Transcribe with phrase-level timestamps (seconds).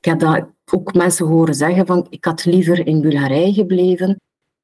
[0.00, 4.16] Ik heb dat ook mensen horen zeggen van ik had liever in Bulgarije gebleven.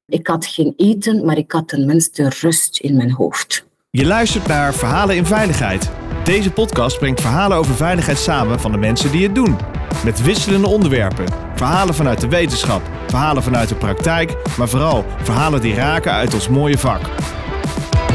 [0.05, 3.65] Ik had geen eten, maar ik had tenminste rust in mijn hoofd.
[3.89, 5.91] Je luistert naar Verhalen in Veiligheid.
[6.23, 9.57] Deze podcast brengt verhalen over veiligheid samen van de mensen die het doen.
[10.03, 11.25] Met wisselende onderwerpen.
[11.55, 16.49] Verhalen vanuit de wetenschap, verhalen vanuit de praktijk, maar vooral verhalen die raken uit ons
[16.49, 17.01] mooie vak.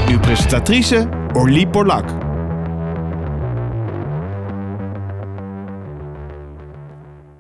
[0.09, 2.32] Uw presentatrice Orlie Borlak.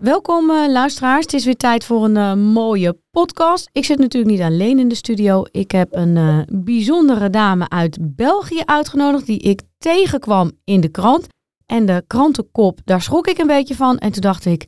[0.02, 3.68] Welkom uh, luisteraars, het is weer tijd voor een uh, mooie podcast.
[3.72, 5.44] Ik zit natuurlijk niet alleen in de studio.
[5.50, 11.26] Ik heb een uh, bijzondere dame uit België uitgenodigd die ik tegenkwam in de krant.
[11.66, 13.98] En de krantenkop, daar schrok ik een beetje van.
[13.98, 14.64] En toen dacht ik,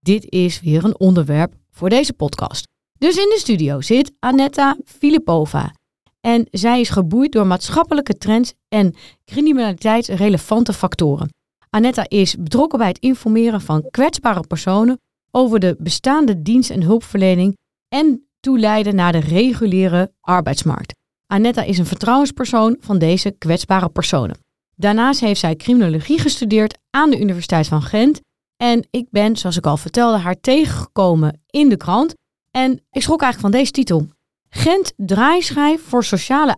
[0.00, 2.66] dit is weer een onderwerp voor deze podcast.
[2.98, 5.74] Dus in de studio zit Anetta Filipova.
[6.20, 11.28] En zij is geboeid door maatschappelijke trends en criminaliteitsrelevante factoren.
[11.74, 17.56] Anetta is betrokken bij het informeren van kwetsbare personen over de bestaande dienst- en hulpverlening
[17.88, 20.94] en toeleiden naar de reguliere arbeidsmarkt.
[21.26, 24.36] Anetta is een vertrouwenspersoon van deze kwetsbare personen.
[24.76, 28.20] Daarnaast heeft zij criminologie gestudeerd aan de Universiteit van Gent.
[28.56, 32.14] En ik ben, zoals ik al vertelde, haar tegengekomen in de krant.
[32.50, 34.06] En ik schrok eigenlijk van deze titel.
[34.48, 36.56] Gent draaischijf voor sociale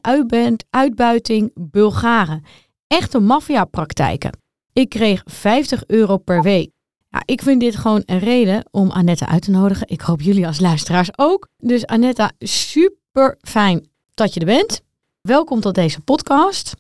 [0.71, 2.45] uitbuiting Bulgaren.
[2.87, 4.43] Echte maffiapraktijken.
[4.75, 6.71] Ik kreeg 50 euro per week.
[7.09, 9.89] Ja, ik vind dit gewoon een reden om Annette uit te nodigen.
[9.89, 11.49] Ik hoop jullie als luisteraars ook.
[11.57, 14.83] Dus Annette, super fijn dat je er bent.
[15.21, 16.75] Welkom tot deze podcast.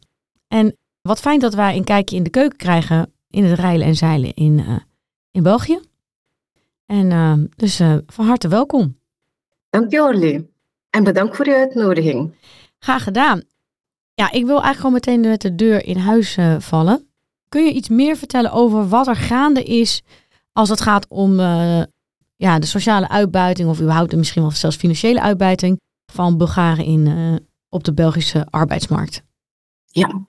[0.48, 3.94] En wat fijn dat wij een kijkje in de keuken krijgen in het rijlen en
[3.94, 4.76] zeilen in, uh,
[5.30, 5.80] in België.
[6.86, 8.98] En uh, dus uh, van harte welkom.
[9.70, 9.92] Dank.
[10.90, 12.34] En bedankt voor je uitnodiging.
[12.78, 13.42] Graag gedaan.
[14.14, 17.08] Ja, ik wil eigenlijk gewoon meteen met de deur in huis vallen.
[17.54, 20.02] Kun je iets meer vertellen over wat er gaande is
[20.52, 21.82] als het gaat om uh,
[22.36, 25.80] ja, de sociale uitbuiting of überhaupt misschien wel zelfs financiële uitbuiting
[26.12, 27.34] van Bulgaren in, uh,
[27.68, 29.22] op de Belgische arbeidsmarkt?
[29.84, 30.26] Ja,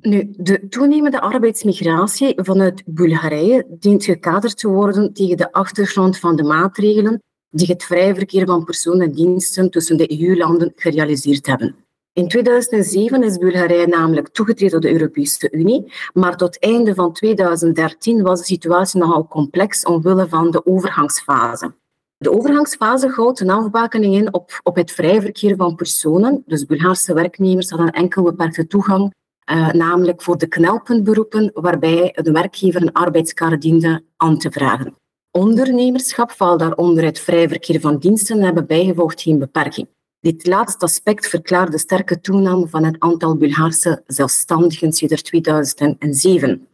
[0.00, 6.42] nu, de toenemende arbeidsmigratie vanuit Bulgarije dient gekaderd te worden tegen de achtergrond van de
[6.42, 11.85] maatregelen die het vrij verkeer van personen en diensten tussen de EU-landen gerealiseerd hebben.
[12.16, 18.22] In 2007 is Bulgarije namelijk toegetreden tot de Europese Unie, maar tot einde van 2013
[18.22, 21.74] was de situatie nogal complex omwille van de overgangsfase.
[22.16, 26.42] De overgangsfase houdt een afbakening in op, op het vrij verkeer van personen.
[26.46, 29.14] Dus Bulgaarse werknemers hadden enkel beperkte toegang,
[29.50, 34.94] uh, namelijk voor de knelpuntberoepen, waarbij de werkgever een arbeidskaart diende aan te vragen.
[35.30, 39.88] Ondernemerschap valt daaronder het vrij verkeer van diensten en hebben bijgevolgd geen beperking.
[40.26, 46.66] Dit laatste aspect verklaart de sterke toename van het aantal Bulgaarse zelfstandigen sinds 2007.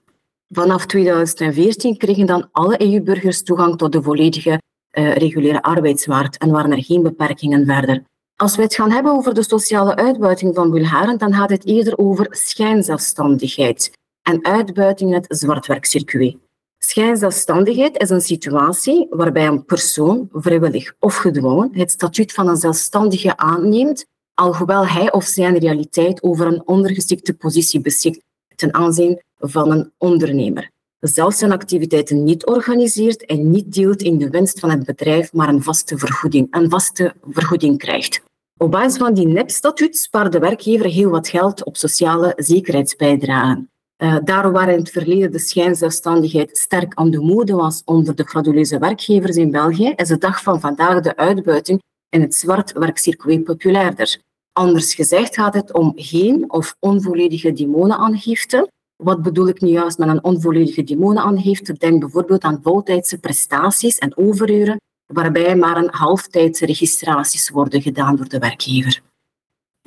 [0.49, 6.71] Vanaf 2014 kregen dan alle EU-burgers toegang tot de volledige uh, reguliere arbeidsmarkt en waren
[6.71, 8.03] er geen beperkingen verder.
[8.37, 11.99] Als we het gaan hebben over de sociale uitbuiting van Bulgaren, dan gaat het eerder
[11.99, 13.91] over schijnzelfstandigheid
[14.23, 16.37] en uitbuiting in het zwartwerkcircuit.
[16.85, 23.37] Schijnzelfstandigheid is een situatie waarbij een persoon, vrijwillig of gedwongen, het statuut van een zelfstandige
[23.37, 28.23] aanneemt, alhoewel hij of zij in realiteit over een ondergeschikte positie beschikt
[28.57, 30.71] ten aanzien van een ondernemer.
[31.01, 35.49] Zelfs zijn activiteiten niet organiseert en niet deelt in de winst van het bedrijf, maar
[35.49, 38.23] een vaste vergoeding, een vaste vergoeding krijgt.
[38.57, 43.72] Op basis van die NEP-statuut spaart de werkgever heel wat geld op sociale zekerheidsbijdragen.
[44.03, 48.25] Uh, daar waar in het verleden de schijnzelfstandigheid sterk aan de mode was onder de
[48.25, 53.45] frauduleuze werkgevers in België, is de dag van vandaag de uitbuiting in het zwart werkcircuit
[53.45, 54.19] populairder.
[54.53, 58.69] Anders gezegd gaat het om geen of onvolledige demonenaangifte.
[59.03, 61.73] Wat bedoel ik nu juist met een onvolledige demonenaangifte?
[61.73, 64.77] Denk bijvoorbeeld aan voltijdse prestaties en overuren,
[65.13, 69.03] waarbij maar een halftijdse registraties worden gedaan door de werkgever.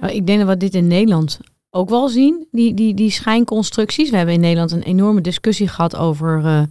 [0.08, 1.40] ik denk dat dit in Nederland
[1.76, 4.10] ook wel zien, die, die, die schijnconstructies.
[4.10, 6.62] We hebben in Nederland een enorme discussie gehad over uh,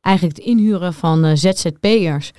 [0.00, 2.30] eigenlijk het inhuren van uh, ZZP'ers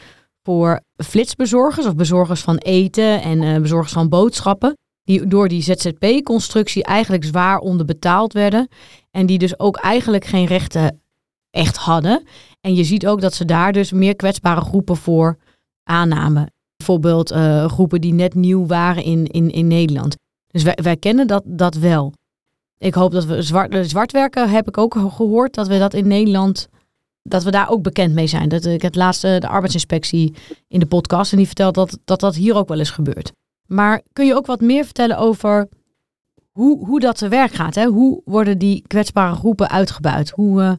[0.43, 4.77] voor flitsbezorgers of bezorgers van eten en uh, bezorgers van boodschappen.
[5.03, 8.67] Die door die ZZP-constructie eigenlijk zwaar onderbetaald werden.
[9.11, 11.01] En die dus ook eigenlijk geen rechten
[11.51, 12.23] echt hadden.
[12.61, 15.37] En je ziet ook dat ze daar dus meer kwetsbare groepen voor
[15.83, 16.53] aannamen.
[16.75, 17.31] Bijvoorbeeld
[17.67, 20.15] groepen die net nieuw waren in, in, in Nederland.
[20.55, 22.13] Dus wij, wij kennen dat, dat wel.
[22.77, 26.69] Ik hoop dat we zwart, zwartwerken heb ik ook gehoord dat we dat in Nederland
[27.21, 28.49] dat we daar ook bekend mee zijn.
[28.49, 30.33] Dat ik het laatste de arbeidsinspectie
[30.67, 33.31] in de podcast en die vertelt dat, dat dat hier ook wel eens gebeurt.
[33.67, 35.69] Maar kun je ook wat meer vertellen over
[36.51, 37.75] hoe, hoe dat te werk gaat?
[37.75, 37.85] Hè?
[37.85, 40.29] Hoe worden die kwetsbare groepen uitgebuit?
[40.29, 40.71] Hoe, uh,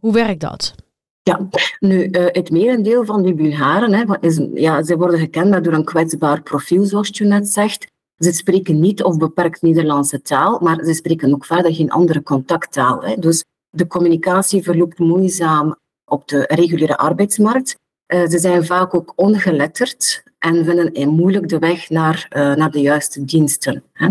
[0.00, 0.74] hoe werkt dat?
[1.22, 1.48] Ja,
[1.78, 5.84] nu, uh, het merendeel van die Bulgaren, hè, is, ja, ze worden gekend door een
[5.84, 7.91] kwetsbaar profiel, zoals je net zegt.
[8.22, 13.02] Ze spreken niet of beperkt Nederlandse taal, maar ze spreken ook verder geen andere contacttaal.
[13.02, 13.16] Hè.
[13.18, 17.76] Dus de communicatie verloopt moeizaam op de reguliere arbeidsmarkt.
[18.14, 22.80] Uh, ze zijn vaak ook ongeletterd en vinden moeilijk de weg naar, uh, naar de
[22.80, 23.82] juiste diensten.
[23.92, 24.08] Hè.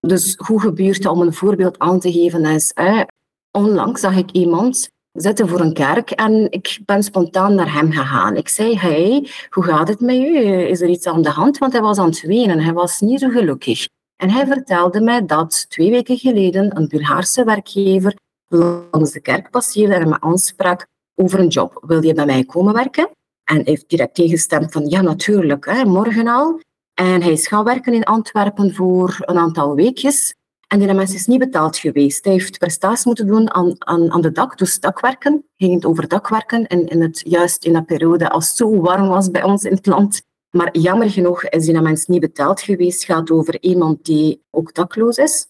[0.00, 2.72] Dus hoe gebeurt het om een voorbeeld aan te geven is,
[3.50, 8.36] onlangs zag ik iemand zitten voor een kerk en ik ben spontaan naar hem gegaan.
[8.36, 10.36] Ik zei, hey, hoe gaat het met u?
[10.46, 11.58] Is er iets aan de hand?
[11.58, 13.88] Want hij was aan het wenen, hij was niet zo gelukkig.
[14.16, 18.16] En hij vertelde mij dat twee weken geleden een Bulgaarse werkgever
[18.90, 21.82] langs de kerk passeerde en me aansprak over een job.
[21.86, 23.10] Wil je bij mij komen werken?
[23.44, 26.60] En hij heeft direct tegengestemd van ja, natuurlijk, hè, morgen al.
[26.94, 30.34] En hij is gaan werken in Antwerpen voor een aantal weekjes.
[30.66, 32.24] En die mens is niet betaald geweest.
[32.24, 35.44] Hij heeft prestaties moeten doen aan, aan, aan de dak, dus dakwerken.
[35.56, 39.08] Ging het over dakwerken en in het, juist in dat periode als het zo warm
[39.08, 40.22] was bij ons in het land.
[40.50, 43.06] Maar jammer genoeg is die niet betaald geweest.
[43.06, 45.46] Het gaat over iemand die ook dakloos is.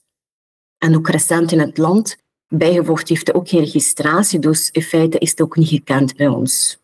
[0.78, 2.16] En ook recent in het land
[2.48, 4.38] bijgevoegd heeft hij ook geen registratie.
[4.38, 6.78] Dus in feite is het ook niet gekend bij ons.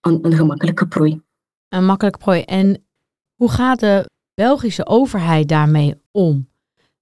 [0.00, 1.20] Een, een gemakkelijke prooi.
[1.68, 2.42] Een makkelijke prooi.
[2.42, 2.84] En
[3.34, 6.48] hoe gaat de Belgische overheid daarmee om?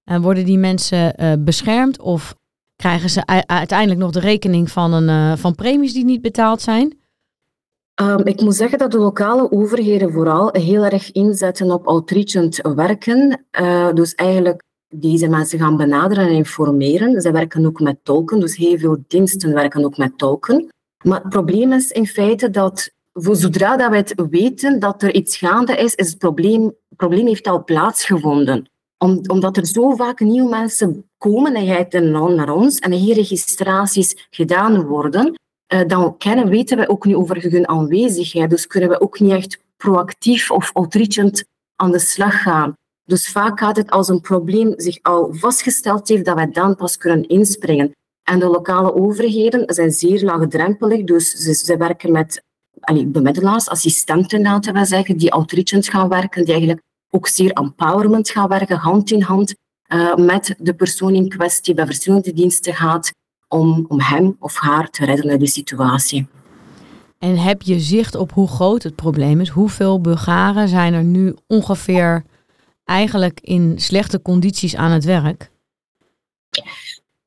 [0.03, 2.35] En worden die mensen uh, beschermd of
[2.75, 7.01] krijgen ze uiteindelijk nog de rekening van, een, uh, van premies die niet betaald zijn?
[8.01, 13.45] Um, ik moet zeggen dat de lokale overheden vooral heel erg inzetten op outreachend werken.
[13.61, 17.21] Uh, dus eigenlijk deze mensen gaan benaderen en informeren.
[17.21, 20.67] Ze werken ook met tolken, dus heel veel diensten werken ook met tolken.
[21.03, 25.37] Maar het probleem is in feite dat zodra dat wij het weten dat er iets
[25.37, 28.71] gaande is, is het probleem, probleem heeft al plaatsgevonden
[29.03, 35.35] omdat er zo vaak nieuwe mensen komen en naar ons en hier registraties gedaan worden,
[35.65, 38.49] eh, dan kennen, weten we ook niet over hun aanwezigheid.
[38.49, 41.43] Dus kunnen we ook niet echt proactief of outreachend
[41.75, 42.73] aan de slag gaan.
[43.05, 46.97] Dus vaak gaat het als een probleem zich al vastgesteld heeft, dat wij dan pas
[46.97, 47.91] kunnen inspringen.
[48.23, 52.43] En de lokale overheden zijn zeer laagdrempelig, dus ze, ze werken met
[52.79, 56.81] allee, bemiddelaars, assistenten, laten we zeggen, die outreachend gaan werken, die eigenlijk
[57.15, 59.55] ook zeer empowerment gaan werken, hand in hand
[59.87, 63.11] uh, met de persoon in kwestie bij verschillende diensten gaat
[63.47, 66.27] om, om hem of haar te redden uit die situatie.
[67.19, 69.49] En heb je zicht op hoe groot het probleem is?
[69.49, 72.23] Hoeveel Bulgaren zijn er nu ongeveer
[72.85, 75.51] eigenlijk in slechte condities aan het werk?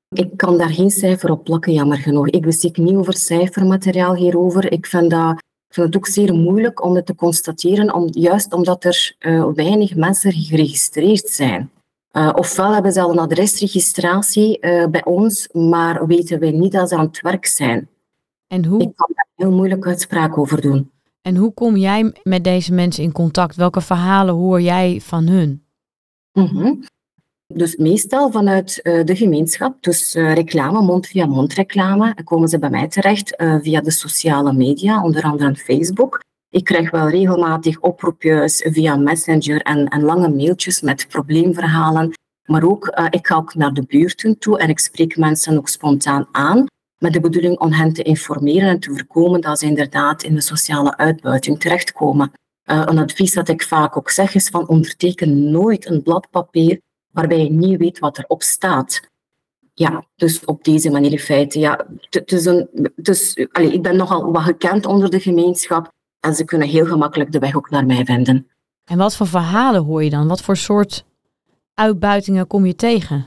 [0.08, 2.28] Ik kan daar geen cijfer op plakken, jammer genoeg.
[2.28, 4.72] Ik beschik niet over cijfermateriaal hierover.
[4.72, 8.84] Ik vind dat vind het ook zeer moeilijk om het te constateren, om, juist omdat
[8.84, 11.70] er uh, weinig mensen geregistreerd zijn.
[12.12, 16.88] Uh, ofwel hebben ze al een adresregistratie uh, bij ons, maar weten wij niet dat
[16.88, 17.88] ze aan het werk zijn.
[18.46, 18.80] En hoe?
[18.80, 20.90] Ik kan daar heel moeilijk uitspraak over doen.
[21.22, 23.56] En hoe kom jij met deze mensen in contact?
[23.56, 25.64] Welke verhalen hoor jij van hun?
[26.32, 26.84] Mm -hmm.
[27.54, 32.58] Dus meestal vanuit uh, de gemeenschap, dus uh, reclame, mond via mond reclame, komen ze
[32.58, 36.20] bij mij terecht uh, via de sociale media, onder andere Facebook.
[36.50, 42.12] Ik krijg wel regelmatig oproepjes via Messenger en, en lange mailtjes met probleemverhalen.
[42.44, 46.28] Maar ook, ik ga ook naar de buurten toe en ik spreek mensen ook spontaan
[46.32, 46.66] aan
[46.98, 50.40] met de bedoeling om hen te informeren en te voorkomen dat ze inderdaad in de
[50.40, 52.32] sociale uitbuiting terechtkomen.
[52.64, 56.80] een advies dat ik vaak ook zeg is van onderteken nooit een blad papier
[57.16, 59.00] waarbij je niet weet wat erop staat.
[59.74, 61.58] Ja, dus op deze manier in feite.
[61.58, 66.34] Ja, het is een, dus, allez, ik ben nogal wat gekend onder de gemeenschap en
[66.34, 68.50] ze kunnen heel gemakkelijk de weg ook naar mij vinden.
[68.84, 70.28] En wat voor verhalen hoor je dan?
[70.28, 71.04] Wat voor soort
[71.74, 73.26] uitbuitingen kom je tegen?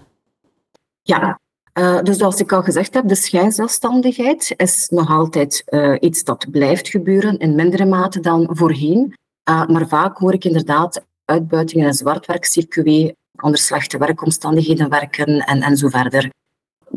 [1.01, 1.39] Ja,
[1.79, 6.51] uh, dus zoals ik al gezegd heb, de schijnzelfstandigheid is nog altijd uh, iets dat
[6.51, 9.13] blijft gebeuren in mindere mate dan voorheen.
[9.49, 15.77] Uh, maar vaak hoor ik inderdaad uitbuitingen en zwartwerkcircuit onder slechte werkomstandigheden werken en, en
[15.77, 16.29] zo verder.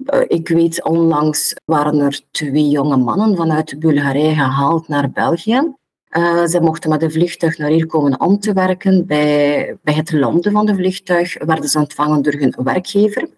[0.05, 5.75] Eh, ik weet, onlangs waren er twee jonge mannen vanuit Bulgarije gehaald naar België.
[6.19, 9.07] Uh, ze mochten met een vliegtuig naar hier komen om te werken.
[9.07, 13.29] Bij, bij het landen van de vliegtuig werden ze ontvangen door hun werkgever.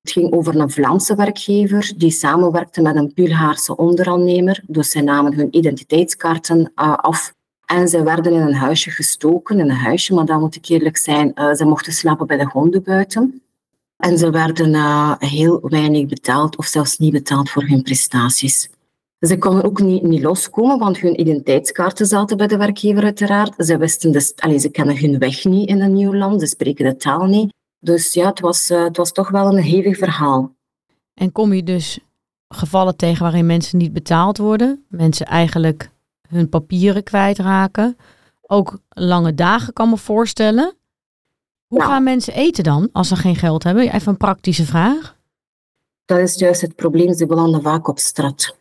[0.00, 4.62] Het ging over een Vlaamse werkgever die samenwerkte met een Bulgaarse onderaannemer.
[4.66, 7.34] Dus zij namen hun identiteitskaarten uh, af
[7.68, 10.96] en ze werden in een huisje gestoken, in een huisje, maar dan moet ik eerlijk
[10.96, 13.42] zijn, uh, ze mochten slapen bij de honden buiten.
[13.96, 18.70] En ze werden uh, heel weinig betaald of zelfs niet betaald voor hun prestaties.
[19.20, 23.66] Ze konden ook niet, niet loskomen, want hun identiteitskaarten zaten bij de werkgever uiteraard.
[23.66, 26.96] Ze, wisten dus, ze kennen hun weg niet in een nieuw land, ze spreken de
[26.96, 27.52] taal niet.
[27.78, 30.54] Dus ja, het was, uh, het was toch wel een hevig verhaal.
[31.14, 31.98] En kom je dus
[32.48, 34.84] gevallen tegen waarin mensen niet betaald worden.
[34.88, 35.90] Mensen eigenlijk
[36.28, 37.96] hun papieren kwijtraken.
[38.42, 40.76] Ook lange dagen kan me voorstellen.
[41.66, 43.92] Hoe gaan mensen eten dan als ze geen geld hebben?
[43.92, 45.16] Even een praktische vraag.
[46.04, 47.14] Dat is juist het probleem.
[47.14, 48.56] Ze belanden vaak op straat.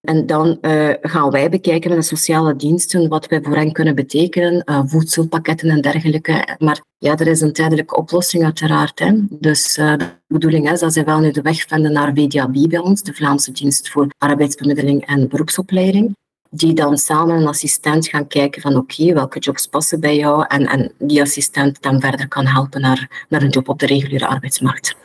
[0.00, 3.94] En dan uh, gaan wij bekijken met de sociale diensten wat wij voor hen kunnen
[3.94, 6.56] betekenen, uh, voedselpakketten en dergelijke.
[6.58, 8.98] Maar ja, er is een tijdelijke oplossing uiteraard.
[8.98, 9.12] Hè.
[9.30, 12.78] Dus uh, de bedoeling is dat ze wel nu de weg vinden naar VDAB bij
[12.78, 16.16] ons, de Vlaamse dienst voor arbeidsbemiddeling en beroepsopleiding.
[16.50, 20.44] Die dan samen een assistent gaan kijken van oké, okay, welke jobs passen bij jou
[20.48, 24.26] en, en die assistent dan verder kan helpen naar, naar een job op de reguliere
[24.26, 24.96] arbeidsmarkt.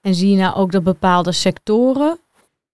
[0.00, 2.18] En zie je nou ook dat bepaalde sectoren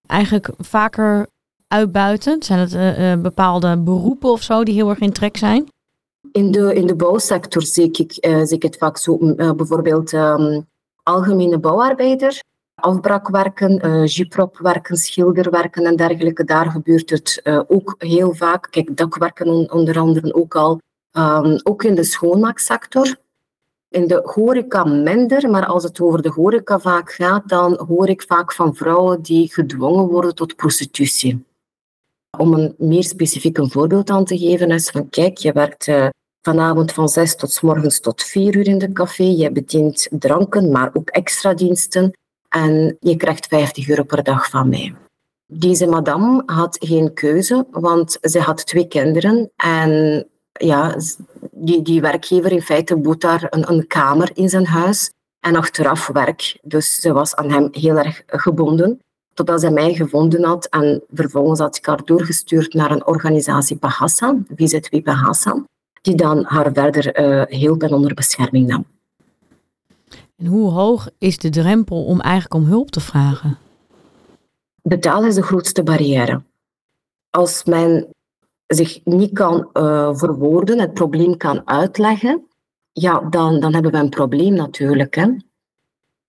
[0.05, 1.27] eigenlijk vaker
[1.67, 2.43] uitbuiten?
[2.43, 5.67] Zijn het uh, bepaalde beroepen of zo die heel erg in trek zijn?
[6.31, 9.17] In de, in de bouwsector zie ik, uh, zie ik het vaak zo.
[9.35, 10.65] bijvoorbeeld um,
[11.03, 12.41] algemene bouwarbeider,
[12.79, 16.43] afbraakwerken, uh, jupropwerken, schilderwerken en dergelijke.
[16.43, 18.67] Daar gebeurt het ook heel vaak.
[18.69, 20.81] Kijk, dakwerken on, onder andere ook al.
[21.11, 23.15] Um, ook in de schoonmaaksector.
[23.89, 28.21] In de horeca minder, maar als het over de horeca vaak gaat, dan hoor ik
[28.21, 31.45] vaak van vrouwen die gedwongen worden tot prostitutie.
[32.37, 36.07] Om een meer specifiek voorbeeld aan te geven is van kijk, je werkt uh,
[36.41, 39.23] vanavond van zes tot s morgens tot vier uur in de café.
[39.23, 42.17] Je bedient dranken, maar ook extra diensten.
[42.49, 44.95] En je krijgt 50 euro per dag van mij.
[45.45, 49.51] Deze madame had geen keuze, want ze had twee kinderen.
[49.55, 50.95] En ja,
[51.51, 56.07] die, die werkgever in feite bood daar een, een kamer in zijn huis en achteraf
[56.07, 56.57] werk.
[56.61, 59.01] Dus ze was aan hem heel erg gebonden
[59.37, 60.65] totdat zij mij gevonden had.
[60.65, 65.63] En vervolgens had ik haar doorgestuurd naar een organisatie Bahasa, VZW Bahasa,
[66.01, 68.85] die dan haar verder uh, hielp en onder bescherming nam.
[70.37, 73.57] En hoe hoog is de drempel om eigenlijk om hulp te vragen?
[74.81, 76.41] De taal is de grootste barrière.
[77.29, 78.07] Als men
[78.67, 82.47] zich niet kan uh, verwoorden, het probleem kan uitleggen,
[82.91, 85.15] ja, dan, dan hebben we een probleem natuurlijk.
[85.15, 85.27] Hè.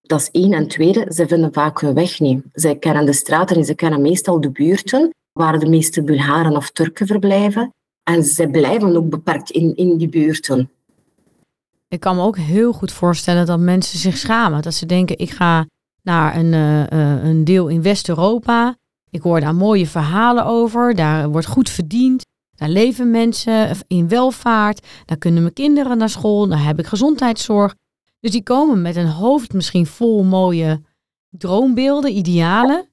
[0.01, 0.53] Dat is één.
[0.53, 2.45] En tweede, ze vinden vaak hun weg niet.
[2.53, 6.71] Zij kennen de straten en ze kennen meestal de buurten waar de meeste Bulgaren of
[6.71, 7.75] Turken verblijven.
[8.03, 10.71] En ze blijven ook beperkt in, in die buurten.
[11.89, 14.63] Ik kan me ook heel goed voorstellen dat mensen zich schamen.
[14.63, 15.67] Dat ze denken, ik ga
[16.03, 18.77] naar een, uh, een deel in West-Europa.
[19.11, 20.95] Ik hoor daar mooie verhalen over.
[20.95, 22.25] Daar wordt goed verdiend.
[22.55, 24.87] Daar leven mensen in welvaart.
[25.05, 26.49] Daar kunnen mijn kinderen naar school.
[26.49, 27.75] Daar heb ik gezondheidszorg.
[28.21, 30.83] Dus die komen met een hoofd misschien vol mooie
[31.31, 32.89] droombeelden, idealen.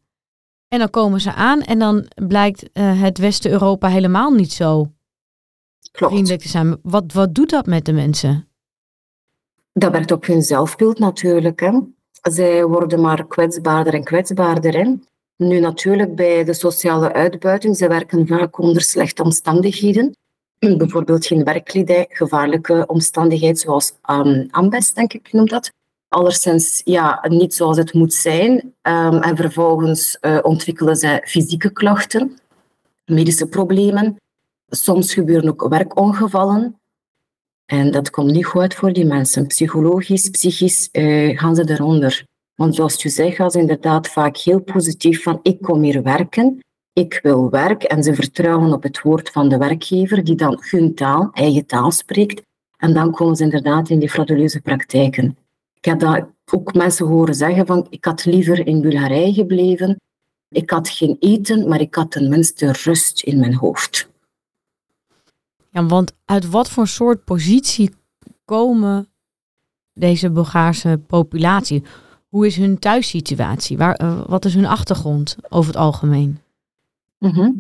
[0.67, 4.91] En dan komen ze aan en dan blijkt uh, het Westen-Europa helemaal niet zo
[5.91, 6.13] Klopt.
[6.13, 6.77] vriendelijk te zijn.
[6.81, 8.49] Wat, wat doet dat met de mensen?
[9.77, 11.59] Dat werkt op hun zelfbeeld natuurlijk.
[11.59, 11.79] Hè.
[12.21, 14.73] Zij worden maar kwetsbaarder en kwetsbaarder.
[14.73, 14.93] Hè.
[15.37, 20.15] Nu natuurlijk bij de sociale uitbuiting, ze werken vaak onder slechte omstandigheden
[20.59, 25.71] bijvoorbeeld geen werkkledij, gevaarlijke omstandigheden zoals um, ambest, denk ik, noemt dat.
[26.83, 28.51] Ja, niet zoals het moet zijn.
[28.81, 32.39] Um, en vervolgens uh, ontwikkelen ze fysieke klachten,
[33.05, 34.15] medische problemen.
[34.69, 36.79] Soms gebeuren ook werkongevallen.
[37.65, 39.47] En dat komt niet goed voor die mensen.
[39.47, 42.25] Psychologisch, psychisch uh, gaan ze eronder.
[42.55, 46.59] Want zoals je zegt, gaan ze inderdaad vaak heel positief van ik kom hier werken
[46.95, 50.95] ik wil werk en ze vertrouwen op het woord van de werkgever die dan hun
[50.95, 52.41] taal, eigen taal spreekt.
[52.77, 55.37] En dan komen ze inderdaad in die frauduleuze praktijken.
[55.73, 60.01] Ik heb dat ook mensen horen zeggen van ik had liever in Bulgarije gebleven.
[60.49, 64.09] Ik had geen eten, maar ik had tenminste rust in mijn hoofd.
[65.75, 67.93] Ja, want uit wat voor soort positie
[68.45, 69.07] komen
[69.93, 71.83] deze Bulgaarse populatie?
[72.29, 73.77] Hoe is hun thuissituatie?
[73.77, 76.39] Waar, uh, wat is hun achtergrond over het algemeen?
[77.17, 77.51] Mhm.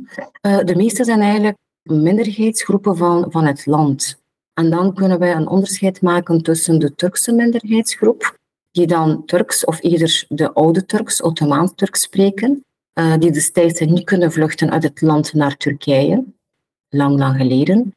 [0.41, 4.21] Eh, de meeste zijn eigenlijk minderheidsgroepen van, van het land.
[4.53, 8.37] En dan kunnen wij een onderscheid maken tussen de Turkse minderheidsgroep,
[8.71, 14.31] die dan Turks of eerder de oude Turks, Ottomaans-Turks spreken, uh, die destijds niet kunnen
[14.31, 16.23] vluchten uit het land naar Turkije,
[16.89, 17.94] lang, lang geleden.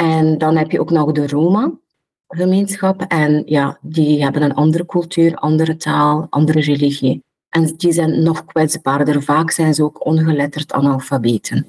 [0.00, 5.36] En dan heb je ook nog de Roma-gemeenschap, en ja, die hebben een andere cultuur,
[5.36, 7.22] andere taal, andere religie.
[7.48, 9.22] En die zijn nog kwetsbaarder.
[9.22, 11.66] Vaak zijn ze ook ongeletterd analfabeten.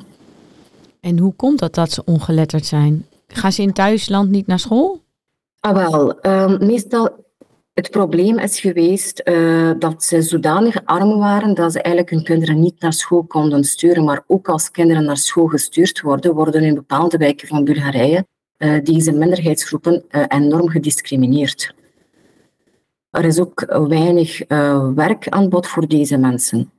[1.00, 3.06] En hoe komt dat dat ze ongeletterd zijn?
[3.28, 5.02] Gaan ze in thuisland niet naar school?
[5.60, 7.21] Ah, wel, uh, meestal
[7.82, 12.60] het probleem is geweest uh, dat ze zodanig arm waren dat ze eigenlijk hun kinderen
[12.60, 14.04] niet naar school konden sturen.
[14.04, 18.26] Maar ook als kinderen naar school gestuurd worden, worden in bepaalde wijken van Bulgarije
[18.58, 21.74] uh, deze minderheidsgroepen uh, enorm gediscrimineerd.
[23.10, 24.48] Er is ook weinig
[24.96, 26.72] werk aan bod voor deze mensen.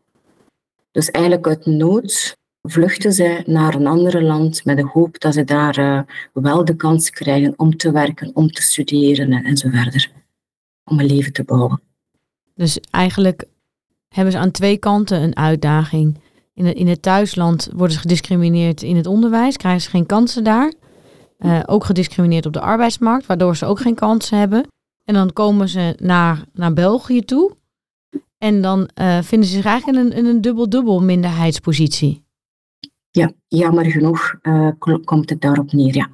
[0.90, 5.44] Dus eigenlijk uit nood vluchten zij naar een ander land met de hoop dat ze
[5.44, 10.21] daar wel de kans krijgen om te werken, om te studeren en, en zo verder.
[10.84, 11.80] Om een leven te bouwen.
[12.54, 13.44] Dus eigenlijk
[14.08, 16.20] hebben ze aan twee kanten een uitdaging.
[16.54, 20.44] In het, in het thuisland worden ze gediscrimineerd in het onderwijs, krijgen ze geen kansen
[20.44, 20.72] daar.
[21.38, 24.66] Uh, ook gediscrimineerd op de arbeidsmarkt, waardoor ze ook geen kansen hebben.
[25.04, 27.56] En dan komen ze naar, naar België toe.
[28.38, 32.24] En dan uh, vinden ze zich eigenlijk in een, in een dubbel-dubbel minderheidspositie.
[33.10, 34.68] Ja, jammer genoeg uh,
[35.04, 36.08] komt het daarop neer, ja.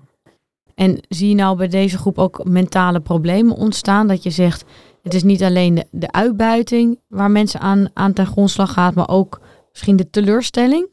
[0.78, 4.06] En zie je nou bij deze groep ook mentale problemen ontstaan?
[4.06, 4.64] Dat je zegt,
[5.02, 9.08] het is niet alleen de, de uitbuiting waar mensen aan, aan ten grondslag gaat, maar
[9.08, 10.92] ook misschien de teleurstelling?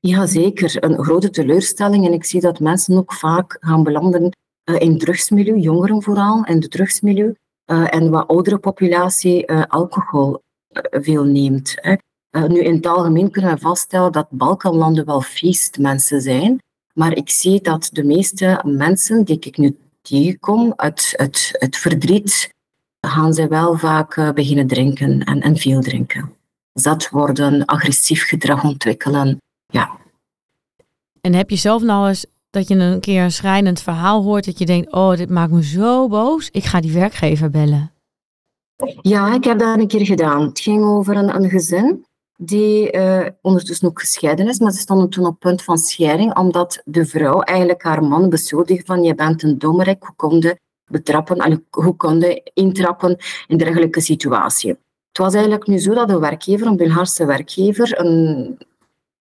[0.00, 0.84] Ja, zeker.
[0.84, 2.06] Een grote teleurstelling.
[2.06, 6.60] En ik zie dat mensen ook vaak gaan belanden uh, in drugsmilieu, jongeren vooral, in
[6.60, 7.34] de drugsmilieu.
[7.66, 10.38] Uh, en wat oudere populatie uh, alcohol
[10.90, 11.74] veel neemt.
[12.48, 16.58] Nu, in het algemeen kunnen we vaststellen dat Balkanlanden wel feestmensen zijn.
[17.00, 22.54] Maar ik zie dat de meeste mensen die ik nu tegenkom, uit, uit, uit verdriet,
[23.00, 26.32] gaan ze wel vaak beginnen drinken en, en veel drinken.
[26.72, 29.38] Zat worden, agressief gedrag ontwikkelen.
[29.66, 29.98] Ja.
[31.20, 34.58] En heb je zelf nou eens dat je een keer een schrijnend verhaal hoort, dat
[34.58, 37.92] je denkt, oh, dit maakt me zo boos, ik ga die werkgever bellen?
[39.02, 40.42] Ja, ik heb dat een keer gedaan.
[40.42, 42.04] Het ging over een, een gezin
[42.42, 46.82] die uh, ondertussen ook gescheiden is, maar ze stonden toen op punt van scheiding, omdat
[46.84, 51.62] de vrouw eigenlijk haar man beschuldigde van je bent een dommerik, hoe kon je betrappen,
[51.70, 53.16] hoe kon je intrappen
[53.46, 54.70] in dergelijke situatie.
[55.08, 58.58] Het was eigenlijk nu zo dat de werkgever, een Bulgaarse werkgever, een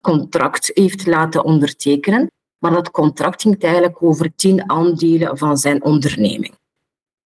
[0.01, 6.58] contract heeft laten ondertekenen maar dat contract ging eigenlijk over tien aandelen van zijn onderneming.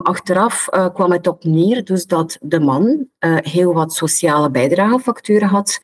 [0.03, 5.47] Achteraf uh, kwam het op neer dus dat de man uh, heel wat sociale bijdragefacturen
[5.47, 5.81] had.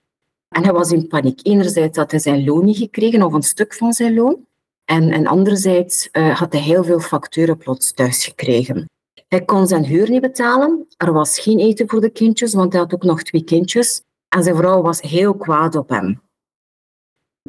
[0.50, 1.40] En hij was in paniek.
[1.44, 4.48] Enerzijds had hij zijn loon niet gekregen, of een stuk van zijn loon.
[4.86, 8.90] En, en anderzijds uh, had hij heel veel facturen plots thuis gekregen.
[9.28, 10.86] Hij kon zijn huur niet betalen.
[10.98, 14.02] Er was geen eten voor de kindjes, want hij had ook nog twee kindjes.
[14.30, 16.22] En zijn vrouw was heel kwaad op hem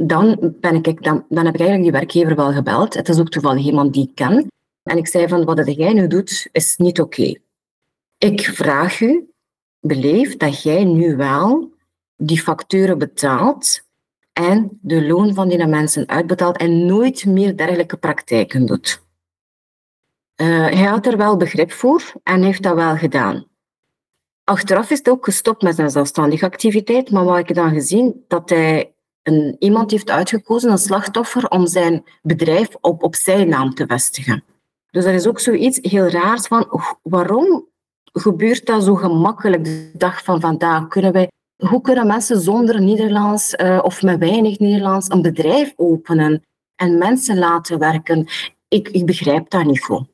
[0.06, 2.94] dan, ben ik, dan, dan heb ik eigenlijk die werkgever wel gebeld.
[2.94, 4.46] Het is ook toevallig iemand die ik ken.
[4.90, 7.34] En ik zei van, wat jij nu doet, is niet oké.
[8.18, 9.30] Ik vraag u,
[9.80, 11.72] beleef dat jij nu wel
[12.16, 13.82] die facturen betaalt
[14.32, 19.02] en de loon van die mensen uitbetaalt en nooit meer dergelijke praktijken doet.
[20.36, 23.46] Uh, hij had er wel begrip voor en heeft dat wel gedaan.
[24.44, 28.50] Achteraf is het ook gestopt met zijn zelfstandige activiteit, maar wat ik dan gezien, dat
[28.50, 33.86] hij een, iemand heeft uitgekozen, een slachtoffer, om zijn bedrijf op, op zijn naam te
[33.86, 34.44] vestigen.
[34.90, 36.66] Dus er is ook zoiets heel raars van
[37.02, 37.68] waarom
[38.12, 40.88] gebeurt dat zo gemakkelijk de dag van vandaag?
[40.88, 46.42] Kunnen wij, hoe kunnen mensen zonder Nederlands uh, of met weinig Nederlands een bedrijf openen
[46.76, 48.26] en mensen laten werken?
[48.68, 50.08] Ik, ik begrijp dat niet goed.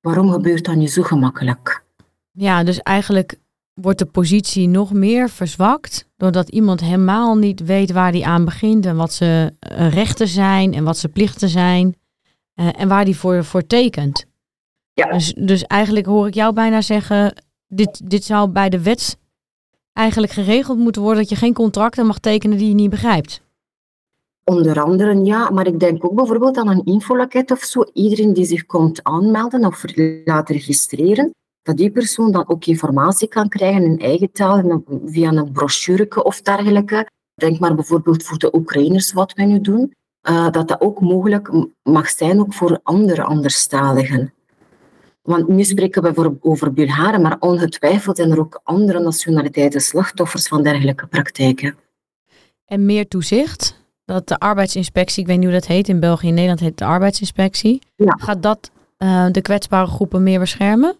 [0.00, 1.84] Waarom gebeurt dat niet zo gemakkelijk?
[2.32, 3.38] Ja, dus eigenlijk
[3.74, 6.08] wordt de positie nog meer verzwakt.
[6.16, 10.74] Doordat iemand helemaal niet weet waar hij aan begint en wat zijn eh, rechten zijn
[10.74, 11.94] en wat zijn plichten zijn.
[12.60, 14.24] Uh, en waar hij voor, voor tekent.
[14.92, 15.12] Ja.
[15.12, 17.34] Dus, dus eigenlijk hoor ik jou bijna zeggen,
[17.66, 19.18] dit, dit zou bij de wet
[19.92, 23.42] eigenlijk geregeld moeten worden dat je geen contracten mag tekenen die je niet begrijpt.
[24.44, 27.84] Onder andere ja, maar ik denk ook bijvoorbeeld aan een infolaket of zo.
[27.92, 29.84] Iedereen die zich komt aanmelden of
[30.24, 35.52] laat registreren, dat die persoon dan ook informatie kan krijgen in eigen taal, via een
[35.52, 37.06] brochure of dergelijke.
[37.34, 39.94] Denk maar bijvoorbeeld voor de Oekraïners wat wij nu doen,
[40.28, 41.50] uh, dat dat ook mogelijk
[41.82, 44.32] mag zijn ook voor andere anderstaligen.
[45.22, 50.62] Want nu spreken we over Bulgaren, maar ongetwijfeld zijn er ook andere nationaliteiten slachtoffers van
[50.62, 51.76] dergelijke praktijken.
[52.64, 53.78] En meer toezicht?
[54.04, 56.84] Dat de arbeidsinspectie, ik weet niet hoe dat heet, in België en Nederland heet de
[56.84, 57.82] arbeidsinspectie.
[57.96, 58.16] Ja.
[58.18, 60.96] Gaat dat uh, de kwetsbare groepen meer beschermen?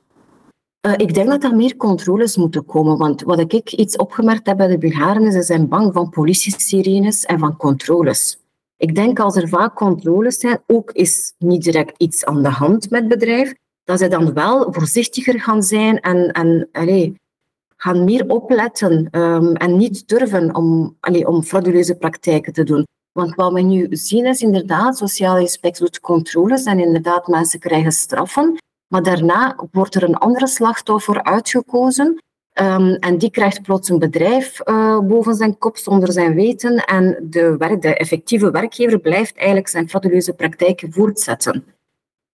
[0.87, 4.57] Uh, ik denk dat er meer controles moeten komen, want wat ik iets opgemerkt heb
[4.57, 8.40] bij de Bulgaren is, ze zijn bang van politie-sirenes en van controles.
[8.81, 12.91] Ik denk als er vaak controles zijn, ook is niet direct iets aan de hand
[12.91, 17.11] met het bedrijf, dat ze dan wel voorzichtiger gaan zijn en, en allez,
[17.77, 22.87] gaan meer opletten um, en niet durven om, allez, om frauduleuze praktijken te doen.
[23.13, 27.93] Want wat we nu zien is inderdaad, sociale inspectie doet controles en inderdaad mensen krijgen
[27.93, 28.57] straffen.
[28.87, 32.19] Maar daarna wordt er een andere slachtoffer uitgekozen.
[32.55, 36.85] Um, en die krijgt plots een bedrijf uh, boven zijn kop zonder zijn weten.
[36.85, 41.65] En de, de effectieve werkgever blijft eigenlijk zijn frauduleuze praktijken voortzetten.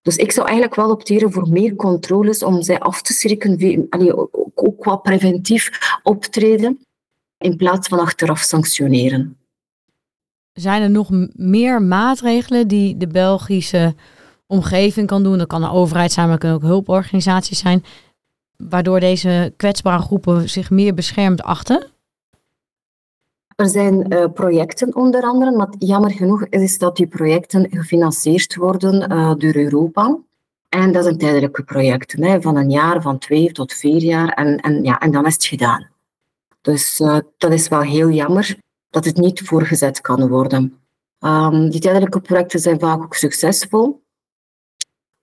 [0.02, 3.86] Dus ik zou eigenlijk wel opteren voor meer controles om zij af te schrikken,
[4.54, 5.70] ook qua preventief
[6.02, 6.78] optreden.
[7.38, 9.36] in plaats van achteraf sanctioneren.
[10.52, 13.94] Zijn er nog meer maatregelen die de Belgische
[14.46, 15.38] omgeving kan doen?
[15.38, 17.84] Dat kan de overheid zijn, maar kunnen ook hulporganisaties zijn.
[18.56, 21.86] Waardoor deze kwetsbare groepen zich meer beschermd achten?
[23.56, 29.12] Er zijn uh, projecten onder andere, maar jammer genoeg is dat die projecten gefinancierd worden
[29.12, 30.18] uh, door Europa.
[30.68, 34.28] En dat zijn tijdelijke projecten, hè, van een jaar, van twee tot vier jaar.
[34.28, 35.88] En, en, ja, en dan is het gedaan.
[36.60, 38.56] Dus uh, dat is wel heel jammer
[38.90, 40.78] dat het niet voorgezet kan worden.
[41.20, 44.02] Um, die tijdelijke projecten zijn vaak ook succesvol.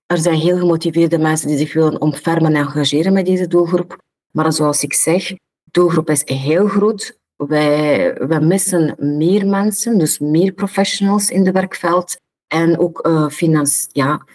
[0.05, 3.97] Er zijn heel gemotiveerde mensen die zich willen omfermen en engageren met deze doelgroep.
[4.31, 5.37] Maar zoals ik zeg, de
[5.71, 7.17] doelgroep is heel groot.
[7.35, 12.17] Wij, wij missen meer mensen, dus meer professionals in het werkveld.
[12.47, 13.57] En ook uh,
[13.91, 14.25] ja,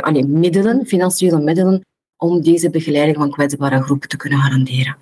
[0.00, 1.84] allee, middelen, financiële middelen,
[2.16, 4.96] om deze begeleiding van kwetsbare groepen te kunnen garanderen.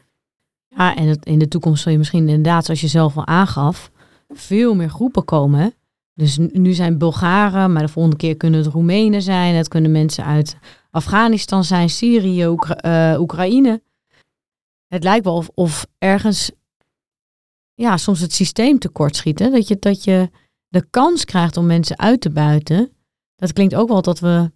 [0.68, 3.90] Ja, en in de toekomst zal je misschien inderdaad, zoals je zelf al aangaf,
[4.28, 5.74] veel meer groepen komen.
[6.14, 9.54] Dus nu zijn Bulgaren, maar de volgende keer kunnen het Roemenen zijn.
[9.54, 10.56] Het kunnen mensen uit
[10.90, 13.82] Afghanistan zijn, Syrië, Oekra uh, Oekraïne.
[14.86, 16.50] Het lijkt wel of, of, ergens
[17.74, 19.38] ja, soms het systeem tekortschiet.
[19.38, 19.50] Hè?
[19.50, 20.30] Dat, je, dat je
[20.68, 22.92] de kans krijgt om mensen uit te buiten.
[23.36, 24.50] Dat klinkt ook wel dat we,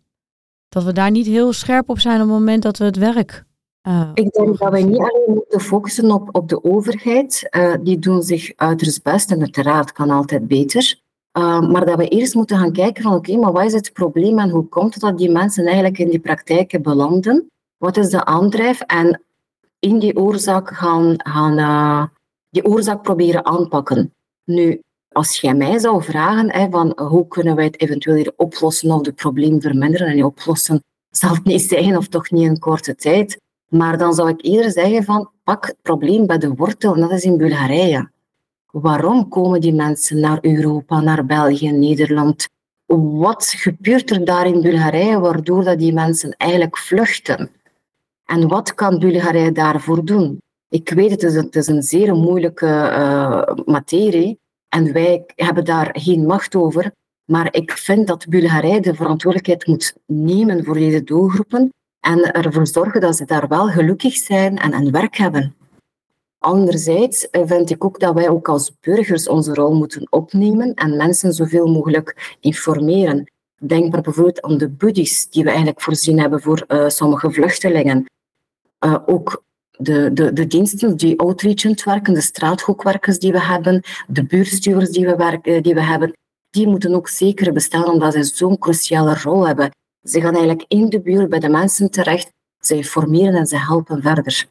[0.68, 3.46] dat we daar niet heel scherp op zijn op het moment dat we het werk
[3.86, 7.48] uh, ik denk dat wij niet alleen moeten focussen op, op de overheid.
[7.50, 11.00] Uh, die doen zich uiterst best en uiteraard kan altijd beter.
[11.38, 14.38] Uh, maar dat we eerst moeten gaan kijken van oké, maar wat is het probleem
[14.38, 17.50] en hoe komt het dat die mensen eigenlijk in die praktijken belanden?
[17.76, 18.80] Wat is de aandrijf?
[18.80, 19.22] En
[19.78, 22.10] in die oorzaak gaan, gaan
[22.50, 24.14] die oorzaak proberen aanpakken.
[24.44, 24.80] Nu,
[25.12, 29.14] als jij mij zou vragen hè, van hoe kunnen wij het eventueel oplossen of het
[29.14, 33.98] probleem verminderen, en oplossen zal het niet zijn of toch niet in korte tijd, maar
[33.98, 37.24] dan zou ik eerder zeggen van pak het probleem bij de wortel en dat is
[37.24, 38.10] in Bulgarije.
[38.80, 42.48] Waarom komen die mensen naar Europa, naar België, Nederland?
[42.86, 47.50] Wat gebeurt er daar in Bulgarije waardoor dat die mensen eigenlijk vluchten?
[48.24, 50.42] En wat kan Bulgarije daarvoor doen?
[50.68, 56.26] Ik weet, het het is een zeer moeilijke uh, materie en wij hebben daar geen
[56.26, 56.92] macht over.
[57.24, 63.00] Maar ik vind dat Bulgarije de verantwoordelijkheid moet nemen voor deze doelgroepen en ervoor zorgen
[63.00, 65.54] dat ze daar wel gelukkig zijn en een werk hebben.
[66.46, 70.96] Anderzijds eh, vind ik ook dat wij ook als burgers onze rol moeten opnemen en
[70.96, 73.32] mensen zoveel mogelijk informeren.
[73.58, 78.04] Denk bijvoorbeeld aan de buddies die we eigenlijk voorzien hebben voor uh, sommige vluchtelingen.
[78.84, 84.24] Uh, ook de, de, de diensten die outreachend werken, de straathoekwerkers die we hebben, de
[84.24, 86.12] buurtstuurders die we, die we hebben,
[86.50, 89.70] die moeten ook zeker bestaan omdat ze zo'n cruciale rol hebben.
[90.02, 94.02] Ze gaan eigenlijk in de buurt bij de mensen terecht, ze informeren en ze helpen
[94.02, 94.46] verder.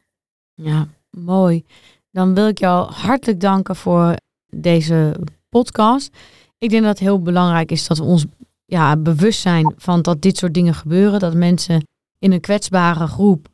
[0.53, 1.63] Ja, mooi.
[2.11, 4.15] Dan wil ik jou hartelijk danken voor
[4.49, 5.15] deze
[5.49, 6.17] podcast.
[6.57, 8.25] Ik denk dat het heel belangrijk is dat we ons
[8.65, 11.19] ja, bewust zijn van dat dit soort dingen gebeuren.
[11.19, 11.87] Dat mensen
[12.19, 13.47] in een kwetsbare groep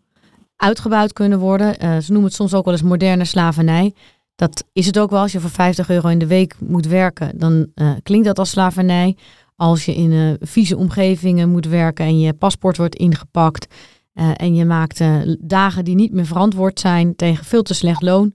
[0.56, 1.67] uitgebuit kunnen worden.
[1.67, 3.93] Uh, ze noemen het soms ook wel eens moderne slavernij.
[4.36, 5.21] Dat is het ook wel.
[5.21, 8.50] Als je voor 50 euro in de week moet werken, dan uh, klinkt dat als
[8.50, 9.15] slavernij.
[9.56, 13.74] Als je in uh, vieze omgevingen moet werken en je paspoort wordt ingepakt
[14.13, 18.02] uh, en je maakt uh, dagen die niet meer verantwoord zijn tegen veel te slecht
[18.02, 18.34] loon,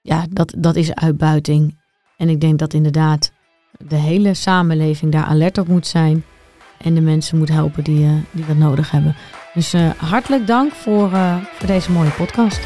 [0.00, 1.78] ja, dat, dat is uitbuiting.
[2.16, 3.32] En ik denk dat inderdaad
[3.88, 6.24] de hele samenleving daar alert op moet zijn
[6.78, 9.16] en de mensen moet helpen die, die dat nodig hebben.
[9.54, 11.10] Dus hartelijk dank voor,
[11.52, 12.60] voor deze mooie podcast.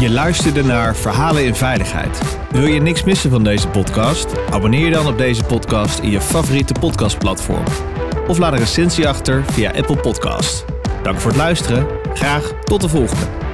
[0.00, 2.38] Je luisterde naar Verhalen in Veiligheid.
[2.50, 4.48] Wil je niks missen van deze podcast?
[4.50, 7.64] Abonneer je dan op deze podcast in je favoriete podcastplatform.
[8.28, 10.64] Of laat een recensie achter via Apple Podcast.
[11.02, 11.86] Dank voor het luisteren.
[12.14, 13.47] Graag tot de volgende.